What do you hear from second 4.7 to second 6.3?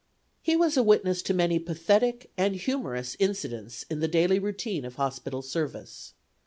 of hospital service.